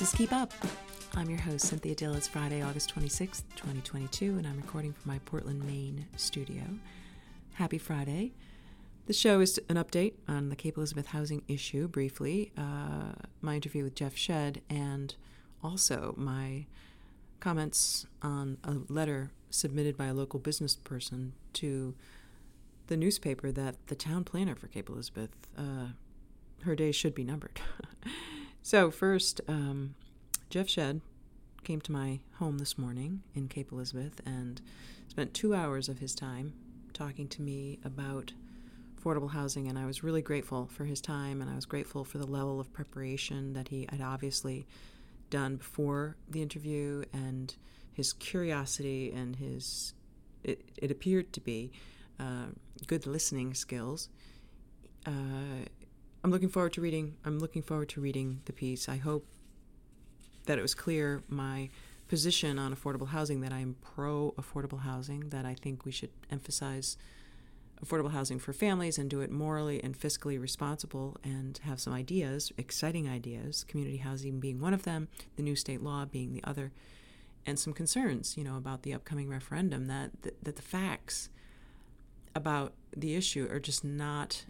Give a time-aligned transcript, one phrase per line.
[0.00, 0.52] Is Keep Up.
[1.14, 2.14] I'm your host, Cynthia Dill.
[2.14, 6.62] It's Friday, August 26th, 2022, and I'm recording from my Portland, Maine studio.
[7.52, 8.32] Happy Friday.
[9.06, 13.84] The show is an update on the Cape Elizabeth housing issue, briefly, uh, my interview
[13.84, 15.14] with Jeff Shedd, and
[15.62, 16.66] also my
[17.38, 21.94] comments on a letter submitted by a local business person to
[22.88, 25.88] the newspaper that the town planner for Cape Elizabeth, uh,
[26.62, 27.60] her days should be numbered.
[28.64, 29.94] so, first, um,
[30.48, 31.02] Jeff Shedd
[31.64, 34.62] came to my home this morning in Cape Elizabeth and
[35.06, 36.54] spent two hours of his time
[36.94, 38.32] talking to me about
[38.98, 42.16] affordable housing, and I was really grateful for his time, and I was grateful for
[42.16, 44.66] the level of preparation that he had obviously
[45.28, 47.54] done before the interview, and
[47.92, 49.92] his curiosity and his
[50.42, 51.70] it, it appeared to be
[52.18, 52.46] uh,
[52.86, 54.08] good listening skills.
[55.04, 55.66] Uh,
[56.24, 57.16] I'm looking forward to reading.
[57.26, 58.88] I'm looking forward to reading the piece.
[58.88, 59.26] I hope
[60.46, 61.68] that it was clear my
[62.08, 65.28] position on affordable housing that I am pro affordable housing.
[65.28, 66.96] That I think we should emphasize
[67.84, 72.52] affordable housing for families and do it morally and fiscally responsible and have some ideas,
[72.56, 76.72] exciting ideas, community housing being one of them, the new state law being the other,
[77.44, 81.28] and some concerns, you know, about the upcoming referendum that that, that the facts
[82.34, 84.46] about the issue are just not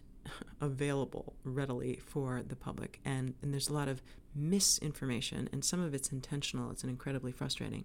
[0.61, 3.01] available readily for the public.
[3.05, 4.03] And, and there's a lot of
[4.35, 6.71] misinformation and some of it's intentional.
[6.71, 7.85] It's an incredibly frustrating.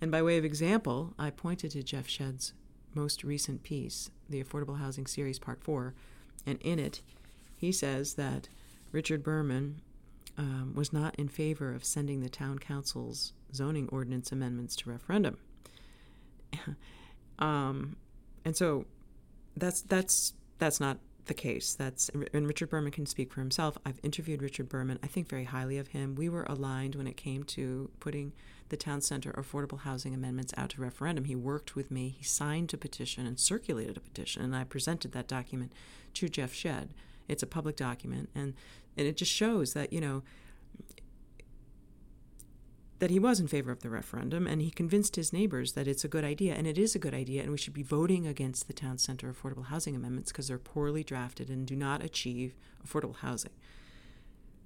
[0.00, 2.54] And by way of example i pointed to jeff shedd's
[2.94, 5.94] most recent piece, the Affordable Housing Series Part 4,
[6.46, 7.02] and in it,
[7.56, 8.48] he says that
[8.90, 9.80] Richard Berman
[10.36, 15.38] um, was not in favor of sending the town council's zoning ordinance amendments to referendum.
[17.38, 17.96] um,
[18.44, 18.86] and so
[19.56, 21.74] that's that's that's not the case.
[21.74, 23.78] That's and Richard Berman can speak for himself.
[23.86, 24.98] I've interviewed Richard Berman.
[25.02, 26.14] I think very highly of him.
[26.14, 28.32] We were aligned when it came to putting
[28.68, 31.24] the town center affordable housing amendments out to referendum.
[31.24, 32.14] He worked with me.
[32.18, 35.72] He signed a petition and circulated a petition, and I presented that document
[36.14, 36.88] to Jeff Shedd.
[37.28, 38.54] It's a public document, and
[38.96, 40.22] and it just shows that you know
[43.02, 46.04] that he was in favor of the referendum and he convinced his neighbors that it's
[46.04, 48.68] a good idea and it is a good idea and we should be voting against
[48.68, 52.54] the town center affordable housing amendments because they're poorly drafted and do not achieve
[52.86, 53.50] affordable housing.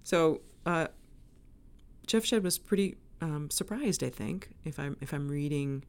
[0.02, 0.88] So uh,
[2.06, 5.82] Jeff Shedd was pretty um, surprised, I think, if I'm if I'm reading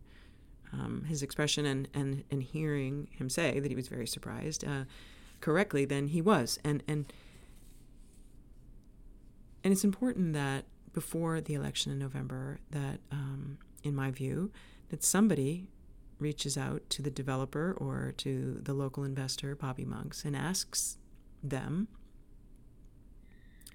[0.71, 4.85] um, his expression and, and and hearing him say that he was very surprised uh,
[5.41, 7.11] correctly, then he was and and
[9.65, 10.63] and it's important that
[10.97, 14.51] before the election in November that, um, in my view,
[14.89, 15.69] that somebody
[16.17, 20.97] reaches out to the developer or to the local investor, Bobby Monks, and asks
[21.43, 21.87] them,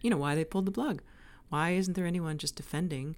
[0.01, 1.01] you know, why they pulled the plug.
[1.49, 3.15] Why isn't there anyone just defending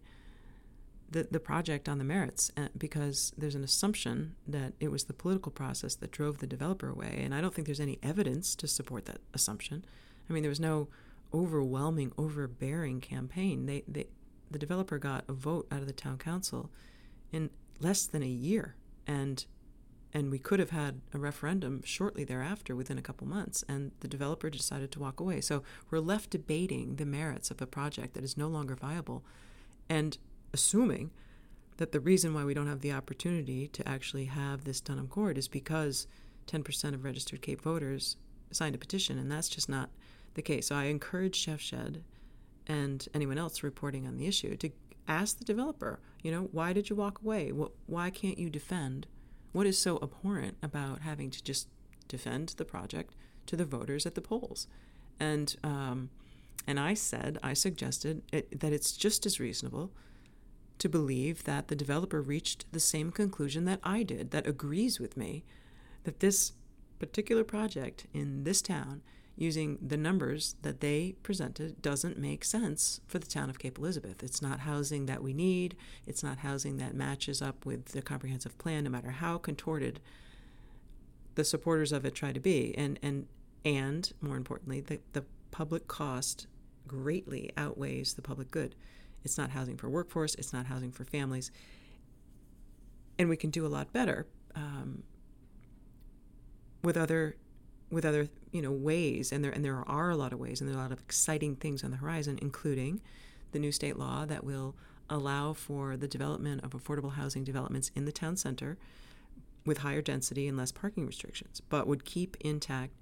[1.10, 2.52] the, the project on the merits?
[2.58, 6.90] Uh, because there's an assumption that it was the political process that drove the developer
[6.90, 7.22] away.
[7.24, 9.82] And I don't think there's any evidence to support that assumption.
[10.28, 10.88] I mean, there was no
[11.34, 13.66] overwhelming, overbearing campaign.
[13.66, 14.06] They, they,
[14.50, 16.70] the developer got a vote out of the town council
[17.32, 17.50] in
[17.80, 19.44] less than a year, and
[20.16, 24.06] and we could have had a referendum shortly thereafter, within a couple months, and the
[24.06, 25.40] developer decided to walk away.
[25.40, 29.24] So we're left debating the merits of a project that is no longer viable,
[29.88, 30.16] and
[30.52, 31.10] assuming
[31.78, 35.36] that the reason why we don't have the opportunity to actually have this in court
[35.36, 36.06] is because
[36.46, 38.16] 10% of registered Cape voters
[38.52, 39.90] signed a petition, and that's just not
[40.34, 40.68] the case.
[40.68, 42.02] So I encourage Jeff Shedd
[42.66, 44.70] and anyone else reporting on the issue to
[45.06, 47.50] ask the developer, you know, why did you walk away?
[47.86, 49.06] Why can't you defend?
[49.52, 51.68] What is so abhorrent about having to just
[52.08, 53.14] defend the project
[53.46, 54.66] to the voters at the polls?
[55.20, 56.10] And um,
[56.66, 59.92] and I said, I suggested it, that it's just as reasonable
[60.78, 65.16] to believe that the developer reached the same conclusion that I did, that agrees with
[65.16, 65.44] me,
[66.04, 66.52] that this
[66.98, 69.02] particular project in this town
[69.36, 74.22] using the numbers that they presented doesn't make sense for the town of Cape Elizabeth.
[74.22, 75.76] It's not housing that we need,
[76.06, 80.00] it's not housing that matches up with the comprehensive plan, no matter how contorted
[81.34, 82.76] the supporters of it try to be.
[82.78, 83.26] And and
[83.64, 86.46] and more importantly, the, the public cost
[86.86, 88.74] greatly outweighs the public good.
[89.24, 91.50] It's not housing for workforce, it's not housing for families.
[93.18, 95.02] And we can do a lot better um,
[96.82, 97.36] with other
[97.94, 100.68] with other you know ways and there and there are a lot of ways and
[100.68, 103.00] there are a lot of exciting things on the horizon including
[103.52, 104.74] the new state law that will
[105.08, 108.76] allow for the development of affordable housing developments in the town center
[109.64, 112.92] with higher density and less parking restrictions but would keep intact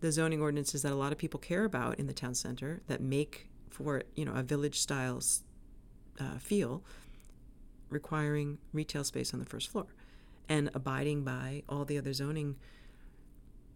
[0.00, 3.00] the zoning ordinances that a lot of people care about in the town center that
[3.00, 5.20] make for you know a village style
[6.18, 6.82] uh, feel
[7.90, 9.86] requiring retail space on the first floor
[10.48, 12.56] and abiding by all the other zoning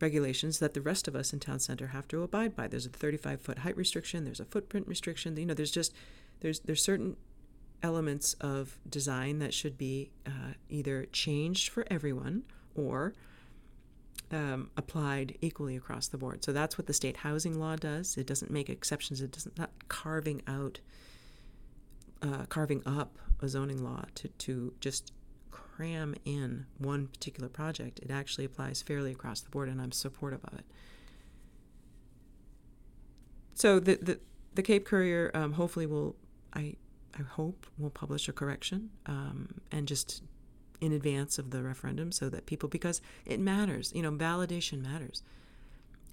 [0.01, 2.69] regulations that the rest of us in town center have to abide by.
[2.69, 4.25] There's a 35 foot height restriction.
[4.25, 5.37] There's a footprint restriction.
[5.37, 5.95] You know, there's just
[6.41, 7.17] there's there's certain
[7.83, 12.43] elements of design that should be uh, either changed for everyone
[12.75, 13.15] or
[14.33, 16.45] um, applied equally across the board.
[16.45, 18.17] So that's what the state housing law does.
[18.17, 19.21] It doesn't make exceptions.
[19.21, 20.81] It doesn't not carving out,
[22.23, 25.13] uh, carving up a zoning law to to just
[25.77, 27.99] cram in one particular project.
[28.01, 30.65] It actually applies fairly across the board, and I'm supportive of it.
[33.55, 34.21] So the the,
[34.55, 36.17] the Cape Courier um, hopefully will
[36.55, 36.75] I
[37.19, 40.23] I hope will publish a correction um, and just
[40.81, 45.23] in advance of the referendum so that people because it matters you know validation matters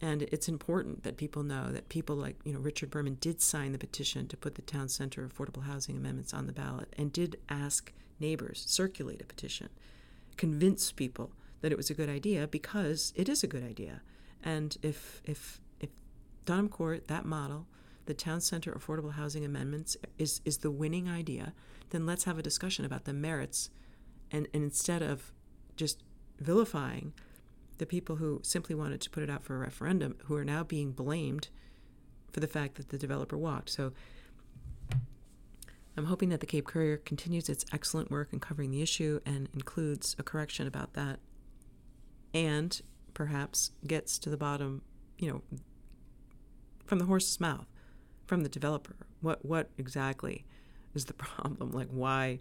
[0.03, 3.71] and it's important that people know that people like you know Richard Berman did sign
[3.71, 7.37] the petition to put the town center affordable housing amendments on the ballot and did
[7.49, 9.69] ask neighbors circulate a petition
[10.37, 14.01] convince people that it was a good idea because it is a good idea.
[14.43, 15.89] And if if if
[16.45, 17.67] Dunham Court that model
[18.05, 21.53] the town center affordable housing amendments is is the winning idea,
[21.91, 23.69] then let's have a discussion about the merits
[24.31, 25.31] and, and instead of
[25.75, 26.03] just
[26.39, 27.13] vilifying
[27.77, 30.63] the people who simply wanted to put it out for a referendum who are now
[30.63, 31.49] being blamed
[32.31, 33.69] for the fact that the developer walked.
[33.69, 33.93] So
[35.95, 39.47] I'm hoping that the Cape Courier continues its excellent work in covering the issue and
[39.53, 41.19] includes a correction about that
[42.33, 42.81] and
[43.13, 44.81] perhaps gets to the bottom,
[45.19, 45.41] you know,
[46.85, 47.67] from the horse's mouth
[48.25, 48.95] from the developer.
[49.21, 50.45] What what exactly
[50.95, 51.71] is the problem?
[51.71, 52.39] Like why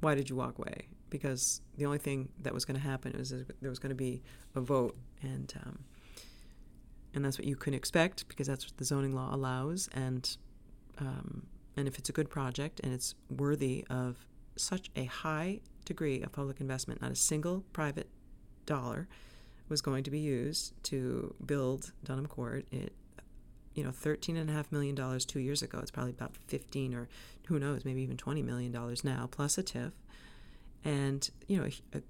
[0.00, 0.88] why did you walk away?
[1.10, 4.22] Because the only thing that was going to happen was there was going to be
[4.54, 5.78] a vote, and um,
[7.14, 9.88] and that's what you can expect because that's what the zoning law allows.
[9.92, 10.36] And
[10.98, 11.46] um,
[11.76, 16.32] and if it's a good project and it's worthy of such a high degree of
[16.32, 18.08] public investment, not a single private
[18.66, 19.08] dollar
[19.68, 22.66] was going to be used to build Dunham Court.
[22.70, 22.92] It
[23.74, 25.78] you know, thirteen and a half million dollars two years ago.
[25.80, 27.08] It's probably about fifteen or
[27.46, 29.92] who knows, maybe even twenty million dollars now, plus a TIF,
[30.84, 32.02] and you know, a, a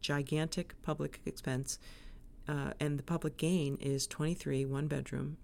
[0.00, 1.78] gigantic public expense.
[2.48, 5.36] Uh, and the public gain is 23 one bedroom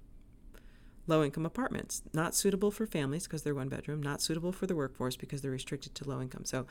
[1.06, 4.74] low income apartments, not suitable for families because they're one bedroom, not suitable for the
[4.74, 6.44] workforce because they're restricted to low income.
[6.44, 6.66] So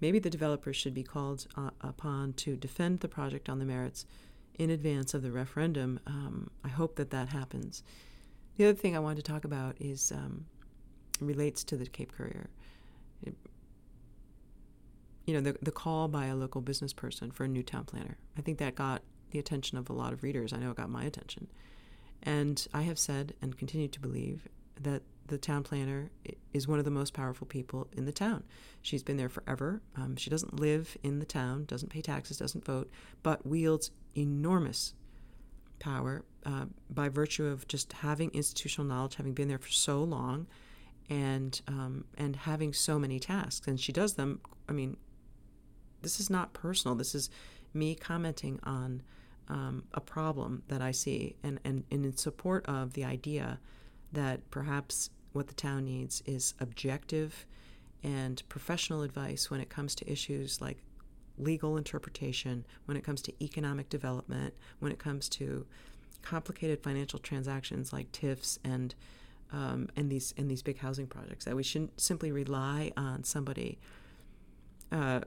[0.00, 4.04] maybe the developers should be called uh, upon to defend the project on the merits
[4.58, 6.00] in advance of the referendum.
[6.06, 7.82] Um, I hope that that happens.
[8.56, 10.44] The other thing I wanted to talk about is um,
[11.20, 12.50] relates to the Cape Courier.
[15.28, 18.16] You know, the, the call by a local business person for a new town planner.
[18.38, 20.54] I think that got the attention of a lot of readers.
[20.54, 21.48] I know it got my attention.
[22.22, 24.48] And I have said and continue to believe
[24.80, 26.10] that the town planner
[26.54, 28.42] is one of the most powerful people in the town.
[28.80, 29.82] She's been there forever.
[29.96, 32.90] Um, she doesn't live in the town, doesn't pay taxes, doesn't vote,
[33.22, 34.94] but wields enormous
[35.78, 40.46] power uh, by virtue of just having institutional knowledge, having been there for so long,
[41.10, 43.68] and um, and having so many tasks.
[43.68, 44.40] And she does them.
[44.70, 44.96] I mean,
[46.02, 46.94] this is not personal.
[46.94, 47.30] This is
[47.74, 49.02] me commenting on
[49.48, 53.58] um, a problem that I see, and, and, and in support of the idea
[54.12, 57.46] that perhaps what the town needs is objective
[58.02, 60.78] and professional advice when it comes to issues like
[61.38, 65.66] legal interpretation, when it comes to economic development, when it comes to
[66.22, 68.94] complicated financial transactions like TIFs and
[69.50, 71.44] um, and these and these big housing projects.
[71.44, 73.78] That we shouldn't simply rely on somebody,
[74.92, 75.20] uh,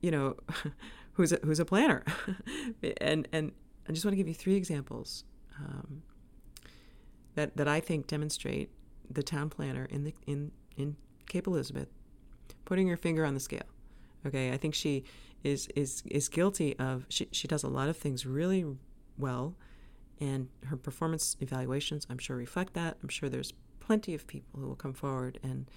[0.00, 0.36] you know,
[1.12, 2.04] who's a, who's a planner.
[3.00, 3.52] and and
[3.88, 5.24] I just want to give you three examples
[5.58, 6.02] um,
[7.34, 8.70] that that I think demonstrate
[9.10, 11.88] the town planner in the in in Cape Elizabeth
[12.64, 13.62] putting her finger on the scale.
[14.26, 15.04] Okay, I think she
[15.42, 18.64] is is is guilty of she she does a lot of things really
[19.16, 19.54] well
[20.20, 22.98] and her performance evaluations I'm sure reflect that.
[23.02, 25.70] I'm sure there's plenty of people who will come forward and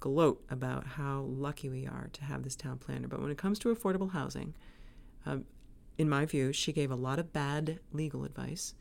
[0.00, 3.06] gloat about how lucky we are to have this town planner.
[3.06, 4.54] But when it comes to affordable housing,
[5.26, 5.44] um,
[5.98, 8.74] in my view, she gave a lot of bad legal advice,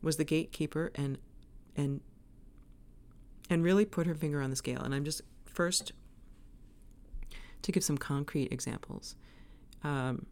[0.00, 1.18] was the gatekeeper, and
[1.76, 2.00] and
[3.50, 4.80] and really put her finger on the scale.
[4.80, 5.92] And I'm just first
[7.62, 9.16] to give some concrete examples
[9.84, 10.26] um,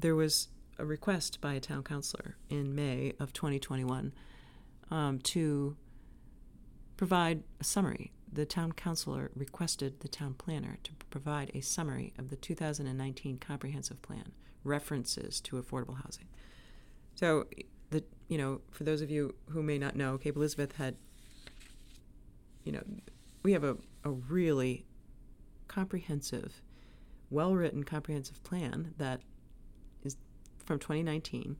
[0.00, 4.12] there was a request by a town councilor in May of 2021
[4.90, 5.76] um, to
[6.96, 8.12] provide a summary.
[8.32, 14.02] The town councilor requested the town planner to provide a summary of the 2019 comprehensive
[14.02, 14.32] plan,
[14.64, 16.26] references to affordable housing.
[17.14, 17.46] So,
[17.90, 20.96] the you know, for those of you who may not know, Cape Elizabeth had,
[22.64, 22.82] you know,
[23.42, 24.84] we have a, a really
[25.68, 26.60] comprehensive,
[27.30, 29.20] well written, comprehensive plan that
[30.02, 30.16] is
[30.64, 31.56] from 2019.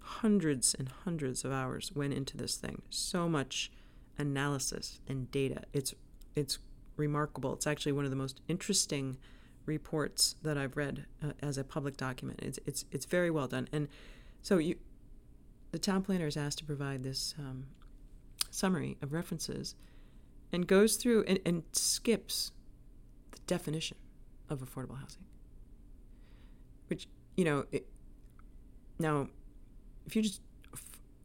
[0.00, 2.82] Hundreds and hundreds of hours went into this thing.
[2.90, 3.70] So much
[4.18, 5.62] analysis and data.
[5.72, 5.94] It's
[6.34, 6.58] it's
[6.96, 7.52] remarkable.
[7.54, 9.18] It's actually one of the most interesting
[9.66, 12.40] reports that I've read uh, as a public document.
[12.42, 13.68] It's it's it's very well done.
[13.72, 13.88] And
[14.42, 14.76] so you,
[15.70, 17.66] the town planner is asked to provide this um,
[18.50, 19.74] summary of references,
[20.52, 22.52] and goes through and, and skips
[23.32, 23.96] the definition
[24.48, 25.24] of affordable housing.
[26.88, 27.86] Which you know, it,
[28.98, 29.28] now,
[30.06, 30.40] if you just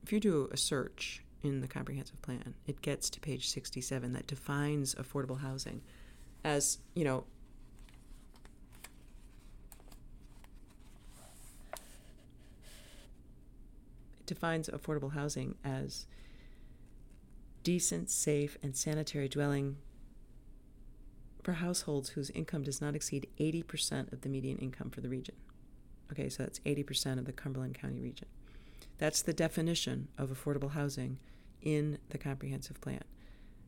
[0.03, 4.27] if you do a search in the comprehensive plan, it gets to page 67 that
[4.27, 5.82] defines affordable housing
[6.44, 7.25] as, you know,
[14.20, 16.06] it defines affordable housing as
[17.63, 19.77] decent, safe, and sanitary dwelling
[21.44, 25.36] for households whose income does not exceed 80% of the median income for the region.
[26.12, 28.27] Okay, so that's 80% of the Cumberland County region.
[28.98, 31.20] That's the definition of affordable housing
[31.62, 33.04] in the comprehensive plan.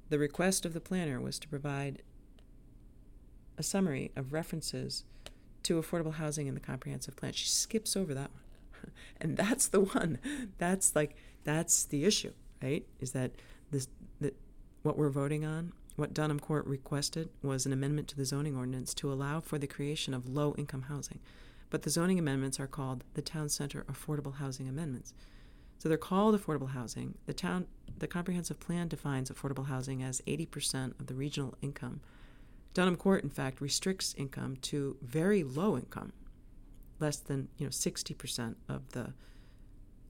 [0.10, 2.02] The request of the planner was to provide
[3.58, 5.04] a summary of references
[5.64, 7.34] to affordable housing in the comprehensive plan.
[7.34, 8.92] She skips over that one.
[9.22, 10.18] and that's the one.
[10.58, 12.86] That's like that's the issue, right?
[13.00, 13.32] Is that
[13.70, 13.88] this
[14.22, 14.36] that
[14.82, 18.94] what we're voting on, what Dunham Court requested was an amendment to the zoning ordinance
[18.96, 21.20] to allow for the creation of low income housing.
[21.70, 25.14] But the zoning amendments are called the Town Center Affordable Housing Amendments.
[25.78, 27.16] So they're called affordable housing.
[27.26, 32.02] The town, the comprehensive plan defines affordable housing as 80% of the regional income.
[32.74, 36.12] Dunham Court, in fact, restricts income to very low income,
[37.00, 39.14] less than you know 60% of the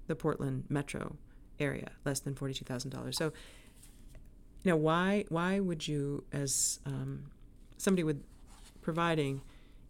[0.07, 1.15] the Portland metro
[1.59, 3.15] area, less than forty-two thousand dollars.
[3.17, 3.25] So,
[4.63, 7.25] you know, why why would you, as um,
[7.77, 8.23] somebody with
[8.81, 9.41] providing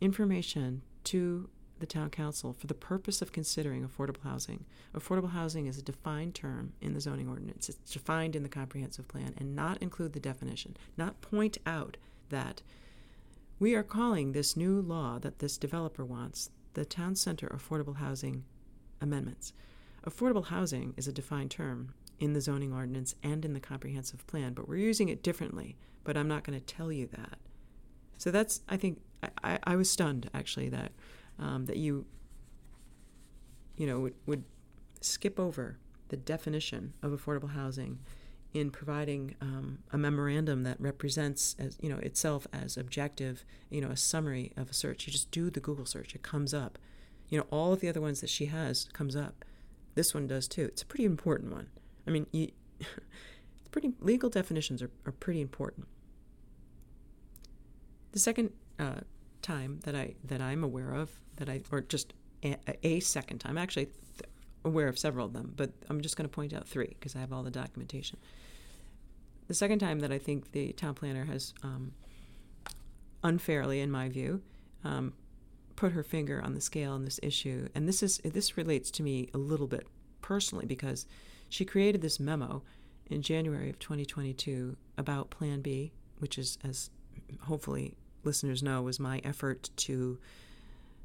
[0.02, 1.50] information to
[1.80, 4.66] the town council for the purpose of considering affordable housing.
[4.94, 7.70] Affordable housing is a defined term in the zoning ordinance.
[7.70, 11.98] It's defined in the comprehensive plan and not include the definition, not point out
[12.30, 12.62] that
[13.60, 18.46] we are calling this new law that this developer wants the town center affordable housing
[19.02, 19.54] amendments.
[20.06, 24.54] Affordable housing is a defined term in the zoning ordinance and in the comprehensive plan,
[24.54, 25.78] but we're using it differently.
[26.04, 27.38] But I'm not going to tell you that.
[28.18, 29.02] So that's, I think,
[29.44, 30.92] I, I was stunned actually that
[31.40, 32.06] um, that you,
[33.76, 34.44] you know, would, would
[35.02, 35.78] skip over
[36.10, 38.00] the definition of affordable housing
[38.54, 43.90] in providing um, a memorandum that represents as you know itself as objective you know
[43.90, 45.06] a summary of a search.
[45.06, 46.16] You just do the google search.
[46.16, 46.80] It comes up.
[47.30, 49.46] You know all of the other ones that she has comes up.
[49.96, 50.66] This one does too.
[50.66, 51.68] It's a pretty important one.
[52.08, 55.88] I mean you, it's pretty legal definitions are, are pretty important.
[58.12, 59.02] The second uh,
[59.42, 63.58] time that i that i'm aware of that I, or just a, a second time,
[63.58, 64.30] actually th-
[64.64, 67.20] aware of several of them, but I'm just going to point out three because I
[67.20, 68.20] have all the documentation.
[69.48, 71.94] The second time that I think the town planner has um,
[73.24, 74.42] unfairly, in my view,
[74.84, 75.14] um,
[75.76, 79.04] put her finger on the scale on this issue, and this is this relates to
[79.04, 79.88] me a little bit
[80.22, 81.08] personally because
[81.48, 82.62] she created this memo
[83.10, 86.92] in January of 2022 about Plan B, which is, as
[87.42, 90.20] hopefully listeners know, was my effort to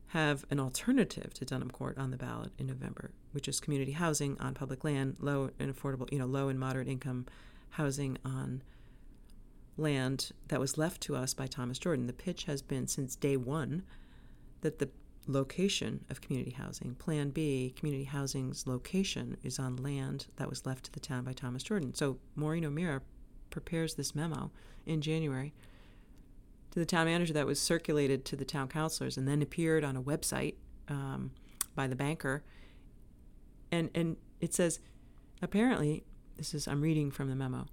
[0.09, 4.37] have an alternative to Dunham Court on the ballot in November, which is community housing
[4.38, 7.26] on public land, low and affordable, you know, low and moderate income
[7.71, 8.62] housing on
[9.76, 12.06] land that was left to us by Thomas Jordan.
[12.06, 13.83] The pitch has been since day one
[14.61, 14.88] that the
[15.26, 20.85] location of community housing, Plan B, community housing's location is on land that was left
[20.85, 21.94] to the town by Thomas Jordan.
[21.94, 23.02] So Maureen O'Meara
[23.50, 24.50] prepares this memo
[24.87, 25.52] in January
[26.75, 29.97] to the town manager that was circulated to the town councilors and then appeared on
[29.97, 30.54] a website
[30.88, 31.31] um,
[31.75, 32.43] by the banker.
[33.73, 34.81] And and it says,
[35.40, 36.04] apparently,
[36.37, 37.66] this is I'm reading from the memo.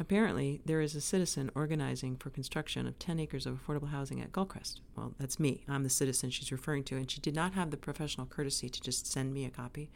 [0.00, 4.30] Apparently, there is a citizen organizing for construction of 10 acres of affordable housing at
[4.30, 4.78] Gullcrest.
[4.96, 5.64] Well, that's me.
[5.68, 8.80] I'm the citizen she's referring to, and she did not have the professional courtesy to
[8.80, 9.90] just send me a copy,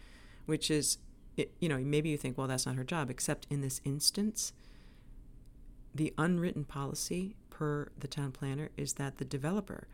[0.44, 0.98] which is,
[1.36, 4.52] you know, maybe you think, well, that's not her job, except in this instance,
[5.94, 9.86] the unwritten policy per the town planner is that the developer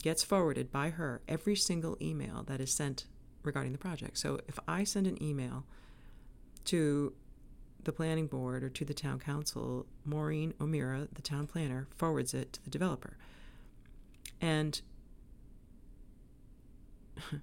[0.00, 3.06] gets forwarded by her every single email that is sent
[3.42, 4.16] regarding the project.
[4.16, 5.64] So if I send an email
[6.66, 7.12] to
[7.82, 12.52] the planning board or to the town council, Maureen O'Meara, the town planner, forwards it
[12.52, 13.16] to the developer.
[14.40, 14.80] And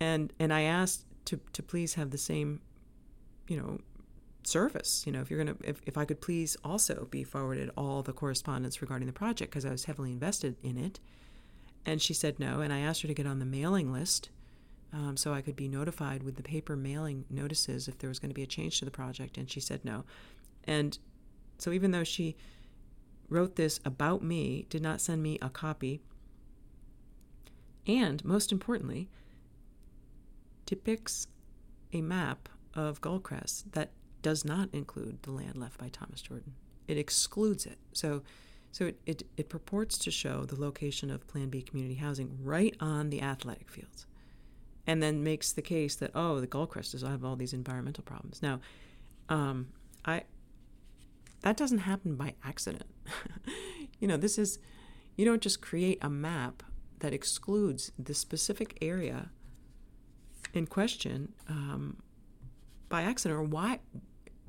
[0.00, 2.62] and and I asked to to please have the same,
[3.46, 3.80] you know,
[4.44, 5.04] service.
[5.06, 8.12] You know, if you're gonna, if, if I could please also be forwarded all the
[8.12, 11.00] correspondence regarding the project because I was heavily invested in it.
[11.86, 14.30] And she said no, and I asked her to get on the mailing list
[14.92, 18.30] um, so I could be notified with the paper mailing notices if there was going
[18.30, 20.04] to be a change to the project, and she said no.
[20.64, 20.98] And
[21.58, 22.36] so even though she
[23.28, 26.00] wrote this about me, did not send me a copy,
[27.86, 29.08] and most importantly,
[30.66, 31.26] depicts
[31.92, 33.90] a map of Gullcrest that
[34.22, 36.54] does not include the land left by Thomas Jordan.
[36.86, 37.78] It excludes it.
[37.92, 38.22] So
[38.70, 42.76] so it, it, it purports to show the location of Plan B community housing right
[42.80, 44.06] on the athletic fields
[44.86, 48.42] and then makes the case that oh the Gullcrest does have all these environmental problems.
[48.42, 48.60] Now,
[49.28, 49.68] um,
[50.04, 50.24] I
[51.42, 52.86] that doesn't happen by accident.
[54.00, 54.58] you know, this is
[55.16, 56.62] you don't just create a map
[57.00, 59.30] that excludes the specific area
[60.52, 61.98] in question um,
[62.88, 63.80] by accident or why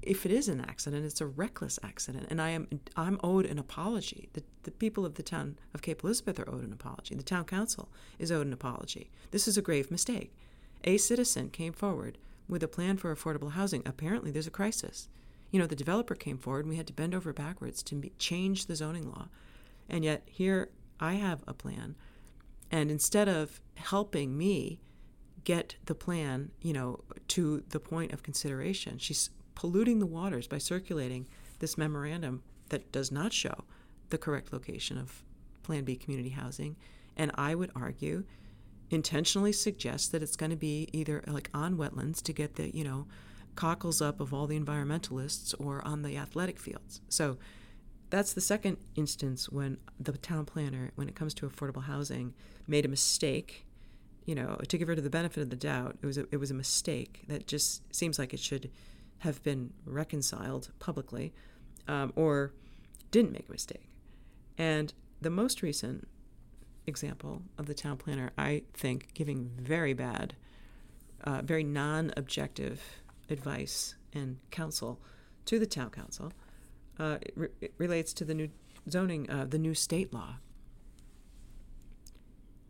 [0.01, 2.27] if it is an accident it's a reckless accident.
[2.29, 4.29] And i am i'm owed an apology.
[4.33, 7.15] The, the people of the town of cape elizabeth are owed an apology.
[7.15, 9.11] The town council is owed an apology.
[9.31, 10.33] This is a grave mistake.
[10.83, 13.83] A citizen came forward with a plan for affordable housing.
[13.85, 15.09] Apparently there's a crisis.
[15.51, 18.65] You know the developer came forward and we had to bend over backwards to change
[18.65, 19.27] the zoning law.
[19.89, 21.95] And yet here i have a plan.
[22.71, 24.79] And instead of helping me
[25.43, 28.97] get the plan, you know, to the point of consideration.
[28.97, 31.27] She's polluting the waters by circulating
[31.59, 33.65] this memorandum that does not show
[34.09, 35.21] the correct location of
[35.63, 36.77] Plan B community housing.
[37.17, 38.23] And I would argue
[38.89, 42.85] intentionally suggest that it's going to be either like on wetlands to get the, you
[42.85, 43.05] know,
[43.55, 47.01] cockles up of all the environmentalists or on the athletic fields.
[47.09, 47.37] So
[48.11, 52.33] that's the second instance when the town planner, when it comes to affordable housing,
[52.65, 53.65] made a mistake.
[54.25, 56.37] You know, to give her to the benefit of the doubt, it was a, it
[56.37, 58.69] was a mistake that just seems like it should
[59.19, 61.33] have been reconciled publicly
[61.87, 62.53] um, or
[63.11, 63.89] didn't make a mistake.
[64.57, 66.07] And the most recent
[66.87, 70.35] example of the town planner, I think, giving very bad,
[71.23, 72.81] uh, very non objective
[73.29, 74.99] advice and counsel
[75.45, 76.33] to the town council,
[76.99, 78.49] uh, it, re- it relates to the new
[78.89, 80.35] zoning, uh, the new state law.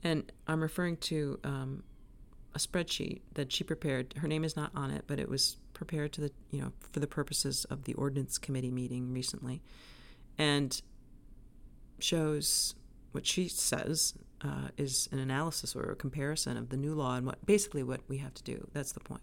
[0.03, 1.83] And I'm referring to um,
[2.55, 4.13] a spreadsheet that she prepared.
[4.17, 6.99] Her name is not on it, but it was prepared to the you know for
[6.99, 9.61] the purposes of the ordinance committee meeting recently,
[10.37, 10.81] and
[11.99, 12.75] shows
[13.13, 17.25] what she says uh, is an analysis or a comparison of the new law and
[17.25, 18.67] what basically what we have to do.
[18.73, 19.21] That's the point.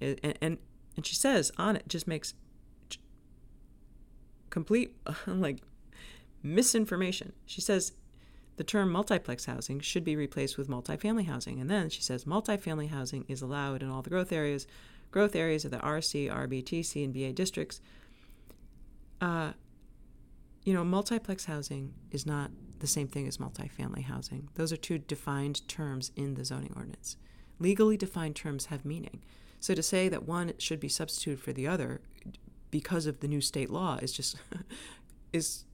[0.00, 0.58] and and,
[0.96, 2.34] and she says on it just makes
[4.48, 5.58] complete like
[6.40, 7.32] misinformation.
[7.46, 7.94] She says
[8.58, 11.60] the term multiplex housing should be replaced with multifamily housing.
[11.60, 14.68] And then she says multifamily housing is allowed in all the growth areas
[15.14, 17.80] growth areas of the RC, RB, TC, and BA districts.
[19.20, 19.52] Uh,
[20.64, 22.50] you know, multiplex housing is not
[22.80, 24.48] the same thing as multifamily housing.
[24.56, 27.16] Those are two defined terms in the zoning ordinance.
[27.60, 29.22] Legally defined terms have meaning.
[29.60, 32.00] So to say that one should be substituted for the other
[32.72, 34.36] because of the new state law is just
[35.32, 35.64] is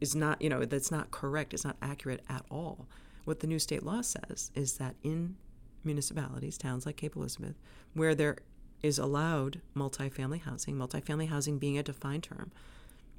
[0.00, 1.54] is not you know that's not correct.
[1.54, 2.88] It's not accurate at all.
[3.24, 5.36] What the new state law says is that in
[5.84, 7.54] municipalities, towns like Cape Elizabeth,
[7.92, 8.38] where there
[8.84, 12.52] is allowed multifamily housing, multifamily housing being a defined term,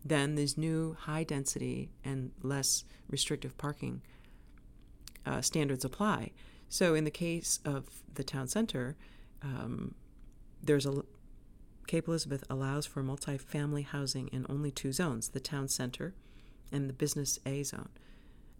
[0.05, 4.03] then these new high density and less restrictive parking
[5.25, 6.29] uh, standards apply.
[6.69, 8.95] So, in the case of the town center,
[9.41, 9.95] um,
[10.61, 11.01] there's a
[11.87, 16.13] Cape Elizabeth allows for multifamily housing in only two zones: the town center
[16.71, 17.89] and the business A zone.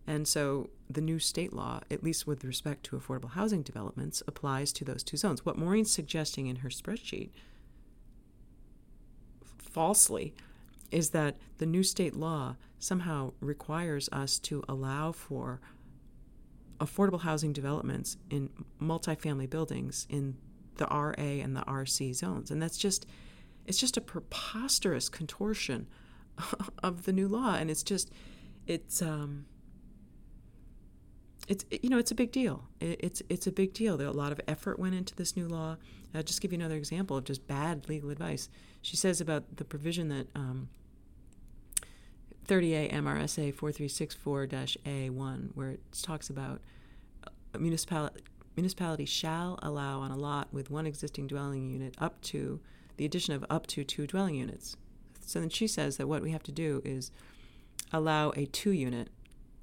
[0.07, 4.71] And so the new state law, at least with respect to affordable housing developments, applies
[4.73, 5.45] to those two zones.
[5.45, 7.31] What Maureen's suggesting in her spreadsheet,
[9.57, 10.35] falsely,
[10.91, 15.59] is that the new state law somehow requires us to allow for
[16.79, 18.49] affordable housing developments in
[18.81, 20.37] multifamily buildings in
[20.77, 22.51] the RA and the RC zones.
[22.51, 23.05] And that's just
[23.65, 25.87] it's just a preposterous contortion
[26.83, 28.11] of the new law and it's just
[28.67, 29.45] it's um
[31.47, 32.63] it's you know it's a big deal.
[32.79, 34.01] It's it's a big deal.
[34.01, 35.77] A lot of effort went into this new law.
[36.13, 38.49] I'll just give you another example of just bad legal advice.
[38.81, 40.69] She says about the provision that um,
[42.47, 46.61] 30A MRSA 4364-A1, where it talks about
[47.53, 48.21] a municipality
[48.55, 52.61] municipality shall allow on a lot with one existing dwelling unit up to
[52.95, 54.77] the addition of up to two dwelling units.
[55.25, 57.11] So then she says that what we have to do is
[57.91, 59.09] allow a two unit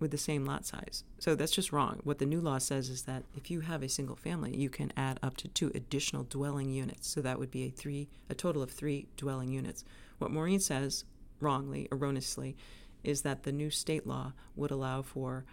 [0.03, 1.05] with the same lot size.
[1.19, 2.01] So that's just wrong.
[2.05, 4.93] What the new law says is that if you have a single family, you can
[4.97, 7.09] add up to two additional dwelling units.
[7.09, 9.85] So that would be a three a total of 3 dwelling units.
[10.19, 11.05] What Maureen says
[11.41, 12.57] wrongly, erroneously,
[13.05, 15.45] is that the new state law would allow for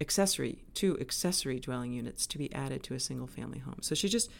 [0.00, 3.78] accessory two accessory dwelling units to be added to a single family home.
[3.80, 4.30] So she just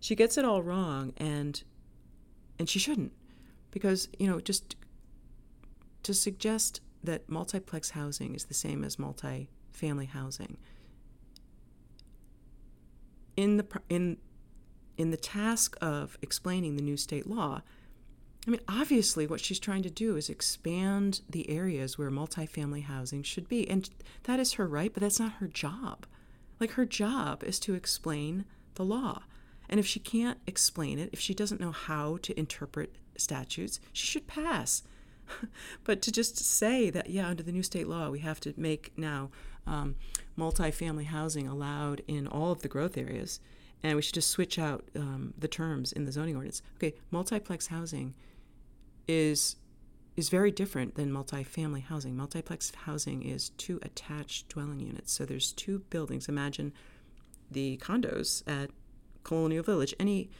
[0.00, 1.62] she gets it all wrong and
[2.58, 3.12] and she shouldn't
[3.70, 4.76] because you know just
[6.02, 10.56] to suggest that multiplex housing is the same as multi-family housing
[13.36, 14.16] in the in
[14.96, 17.60] in the task of explaining the new state law
[18.46, 23.22] I mean, obviously, what she's trying to do is expand the areas where multifamily housing
[23.22, 23.68] should be.
[23.68, 23.88] And
[24.24, 26.06] that is her right, but that's not her job.
[26.60, 29.22] Like, her job is to explain the law.
[29.68, 34.06] And if she can't explain it, if she doesn't know how to interpret statutes, she
[34.06, 34.82] should pass.
[35.84, 38.92] but to just say that, yeah, under the new state law, we have to make
[38.96, 39.30] now
[39.66, 39.96] um,
[40.38, 43.40] multifamily housing allowed in all of the growth areas,
[43.82, 46.62] and we should just switch out um, the terms in the zoning ordinance.
[46.76, 48.14] Okay, multiplex housing
[49.06, 49.56] is
[50.16, 52.16] is very different than multifamily housing.
[52.16, 55.12] Multiplex housing is two attached dwelling units.
[55.12, 56.28] So there's two buildings.
[56.28, 56.72] Imagine
[57.50, 58.70] the condos at
[59.24, 59.92] Colonial Village.
[59.98, 60.30] Any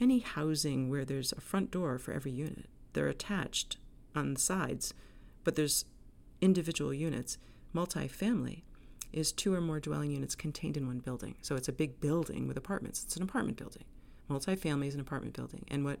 [0.00, 2.66] any housing where there's a front door for every unit.
[2.92, 3.76] They're attached
[4.14, 4.94] on the sides,
[5.44, 5.84] but there's
[6.40, 7.38] individual units.
[7.74, 8.62] Multifamily
[9.12, 11.36] is two or more dwelling units contained in one building.
[11.42, 13.02] So it's a big building with apartments.
[13.04, 13.84] It's an apartment building.
[14.30, 15.64] Multifamily is an apartment building.
[15.68, 15.98] And what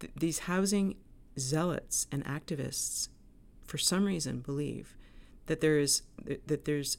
[0.00, 0.96] th- these housing
[1.38, 3.08] zealots and activists,
[3.64, 4.96] for some reason, believe
[5.46, 6.02] that there is
[6.46, 6.98] that there's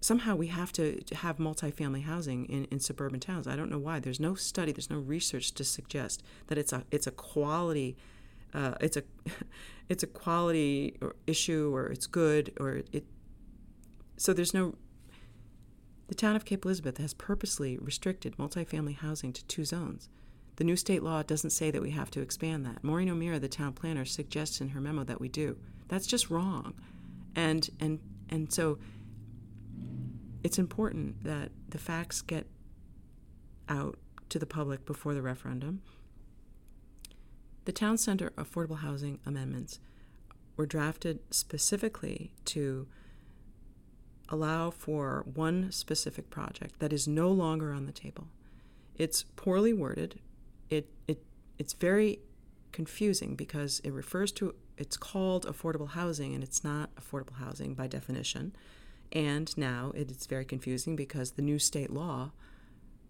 [0.00, 3.46] somehow we have to have multifamily housing in, in suburban towns.
[3.46, 4.00] I don't know why.
[4.00, 7.96] There's no study, there's no research to suggest that it's a it's a quality
[8.54, 9.02] uh, it's a
[9.88, 13.04] it's a quality or issue or it's good or it
[14.16, 14.74] so there's no
[16.08, 20.08] the town of Cape Elizabeth has purposely restricted multifamily housing to two zones.
[20.56, 22.82] The new state law doesn't say that we have to expand that.
[22.82, 25.56] Maureen O'Meara, the town planner, suggests in her memo that we do.
[25.86, 26.74] That's just wrong.
[27.36, 28.78] And and and so
[30.42, 32.46] it's important that the facts get
[33.68, 33.98] out
[34.28, 35.82] to the public before the referendum.
[37.64, 39.80] The town center affordable housing amendments
[40.56, 42.86] were drafted specifically to
[44.28, 48.28] allow for one specific project that is no longer on the table.
[48.96, 50.20] It's poorly worded,
[50.68, 51.22] it, it
[51.58, 52.20] it's very
[52.72, 57.86] confusing because it refers to it's called affordable housing and it's not affordable housing by
[57.86, 58.54] definition.
[59.12, 62.32] And now it is very confusing because the new state law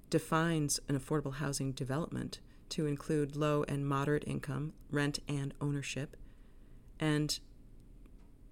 [0.09, 6.17] defines an affordable housing development to include low and moderate income, rent and ownership.
[6.99, 7.39] And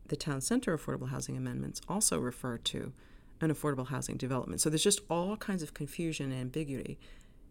[0.08, 2.92] the town center affordable housing amendments also refer to
[3.40, 4.60] an affordable housing development.
[4.60, 6.98] So there's just all kinds of confusion and ambiguity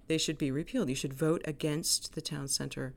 [0.08, 0.90] they should be repealed.
[0.90, 2.94] You should vote against the town center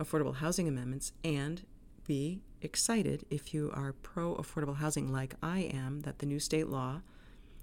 [0.00, 1.62] affordable housing amendments and
[2.06, 6.68] be excited if you are pro affordable housing like I am that the new state
[6.68, 7.02] law,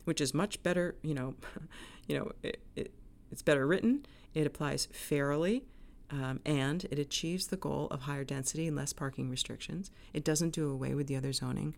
[0.06, 1.36] which is much better, you know,
[2.08, 2.94] you know, it, it,
[3.32, 5.64] it's better written, it applies fairly,
[6.12, 9.92] um, and it achieves the goal of higher density and less parking restrictions.
[10.14, 11.76] It doesn't do away with the other zoning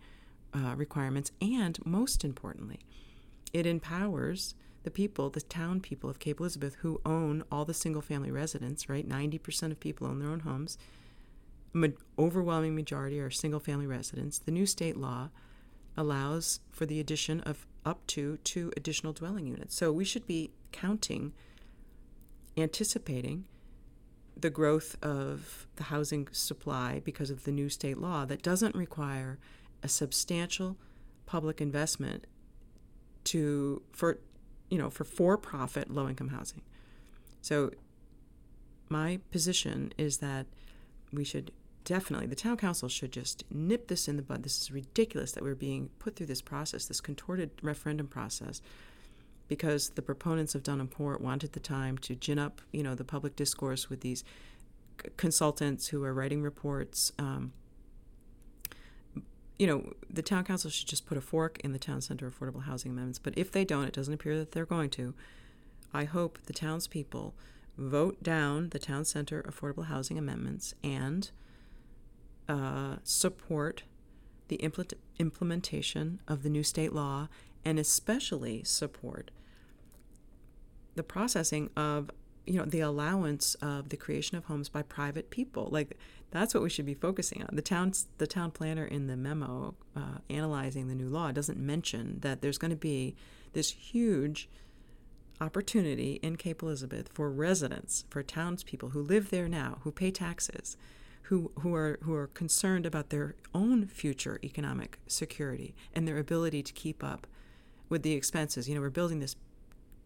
[0.54, 2.80] uh, requirements, and most importantly,
[3.52, 8.02] it empowers the people, the town people of Cape Elizabeth, who own all the single
[8.02, 9.08] family residents, right?
[9.08, 10.76] 90% of people own their own homes.
[11.72, 14.38] Ma- overwhelming majority are single family residents.
[14.38, 15.30] The new state law
[15.96, 19.74] allows for the addition of up to two additional dwelling units.
[19.74, 21.32] So we should be counting,
[22.56, 23.46] anticipating
[24.36, 29.38] the growth of the housing supply because of the new state law that doesn't require
[29.82, 30.76] a substantial
[31.26, 32.26] public investment
[33.24, 34.18] to for
[34.72, 36.62] you know, for for-profit low-income housing.
[37.42, 37.72] So
[38.88, 40.46] my position is that
[41.12, 41.52] we should
[41.84, 44.42] definitely the town council should just nip this in the bud.
[44.42, 48.62] This is ridiculous that we're being put through this process, this contorted referendum process,
[49.48, 53.04] because the proponents of Dunham Court wanted the time to gin up, you know, the
[53.04, 54.24] public discourse with these
[55.02, 57.12] c- consultants who are writing reports.
[57.18, 57.52] Um,
[59.58, 62.64] you know, the town council should just put a fork in the town center affordable
[62.64, 63.18] housing amendments.
[63.18, 65.14] But if they don't, it doesn't appear that they're going to.
[65.94, 67.34] I hope the townspeople
[67.76, 71.30] vote down the town center affordable housing amendments and
[72.48, 73.84] uh, support
[74.48, 77.28] the impl- implementation of the new state law
[77.64, 79.30] and especially support
[80.94, 82.10] the processing of
[82.46, 85.68] you know the allowance of the creation of homes by private people.
[85.70, 85.96] Like
[86.30, 87.50] that's what we should be focusing on.
[87.52, 92.18] The town's the town planner in the memo uh, analyzing the new law doesn't mention
[92.20, 93.14] that there's going to be
[93.52, 94.48] this huge
[95.40, 100.76] opportunity in cape elizabeth for residents for townspeople who live there now who pay taxes
[101.22, 106.62] who, who are who are concerned about their own future economic security and their ability
[106.62, 107.26] to keep up
[107.88, 109.36] with the expenses you know we're building this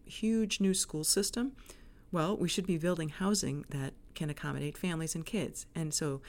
[0.05, 1.53] huge new school system
[2.11, 5.65] well, we should be building housing that can accommodate families and kids.
[5.75, 6.21] And so,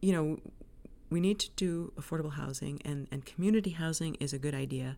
[0.00, 0.40] you know,
[1.10, 4.96] we need to do affordable housing, and, and community housing is a good idea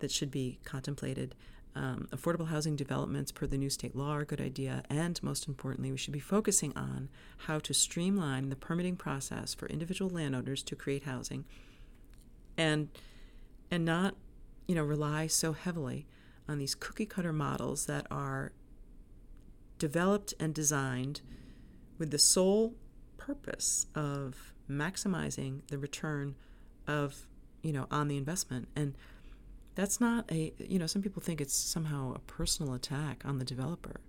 [0.00, 1.34] that should be contemplated.
[1.74, 5.46] Um, affordable housing developments per the new state law are a good idea, and most
[5.46, 7.08] importantly, we should be focusing on
[7.46, 11.44] how to streamline the permitting process for individual landowners to create housing,
[12.56, 12.88] and
[13.70, 14.16] and not,
[14.66, 16.06] you know, rely so heavily
[16.48, 18.52] on these cookie cutter models that are
[19.78, 21.20] developed and designed
[21.98, 22.74] with the sole
[23.16, 26.34] purpose of maximizing the return
[26.86, 27.26] of
[27.62, 28.68] you know on the investment.
[28.74, 28.94] And
[29.78, 33.44] that's not a you know some people think it's somehow a personal attack on the
[33.44, 34.00] developer.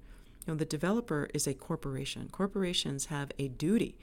[0.47, 2.27] You know the developer is a corporation.
[2.31, 3.95] Corporations have a duty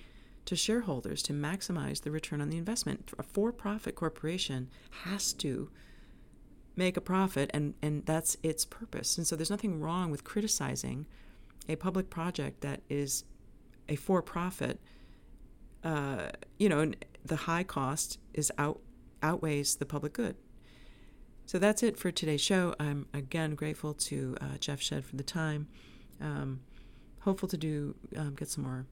[0.45, 3.11] to shareholders to maximize the return on the investment.
[3.19, 4.71] A for-profit corporation
[5.03, 5.69] has to
[6.77, 9.19] make a profit and and that's its purpose.
[9.19, 11.07] And so there's nothing wrong with criticizing
[11.69, 13.25] a public project that is
[13.89, 14.79] a for profit,
[15.83, 16.29] uh,
[16.61, 18.79] you know, and the high cost is out
[19.21, 20.37] outweighs the public good.
[21.47, 22.75] So that's it for today's show.
[22.81, 25.69] I'm again grateful to uh, Jeff Shedd for the time.
[26.21, 26.61] Um,
[27.21, 28.87] hopeful to do um, get some more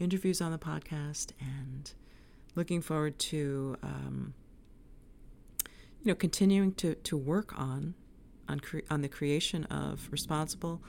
[0.00, 1.92] interviews on the podcast, and
[2.54, 4.32] looking forward to um,
[6.00, 7.92] you know continuing to to work on
[8.48, 10.80] on cre- on the creation of responsible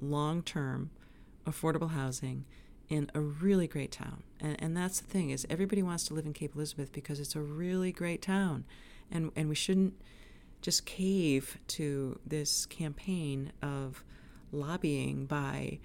[0.00, 0.90] long term
[1.44, 2.44] affordable housing
[2.88, 4.22] in a really great town.
[4.38, 7.34] And, and that's the thing is everybody wants to live in Cape Elizabeth because it's
[7.34, 8.64] a really great town.
[9.10, 9.94] And, and we shouldn't
[10.60, 14.04] just cave to this campaign of
[14.52, 15.78] lobbying by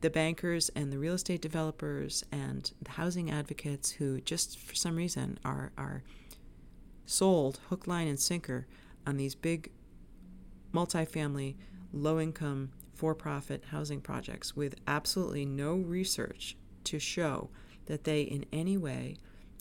[0.00, 4.96] the bankers and the real estate developers and the housing advocates who just for some
[4.96, 6.02] reason are, are
[7.06, 8.66] sold hook, line, and sinker
[9.06, 9.70] on these big
[10.72, 11.56] multifamily,
[11.92, 17.48] low income for profit housing projects with absolutely no research to show
[17.86, 19.16] that they in any way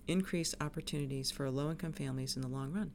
[0.07, 2.91] increase opportunities for low income families in the long run.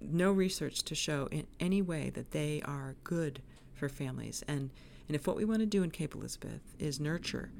[0.00, 3.42] No research to show in any way that they are good
[3.74, 4.42] for families.
[4.46, 4.70] And,
[5.08, 7.50] and if what we want to do in Cape Elizabeth is nurture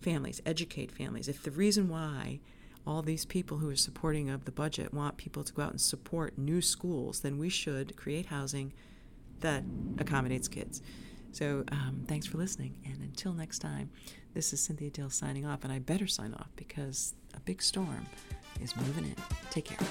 [0.00, 2.40] families, educate families, if the reason why
[2.86, 5.80] all these people who are supporting of the budget want people to go out and
[5.80, 8.72] support new schools, then we should create housing
[9.40, 9.62] that
[9.98, 10.82] accommodates kids.
[11.32, 12.78] So um, thanks for listening.
[12.84, 13.90] And until next time,
[14.34, 15.64] this is Cynthia Dill signing off.
[15.64, 18.06] And I better sign off because a big storm
[18.60, 19.16] is moving in.
[19.50, 19.86] Take care.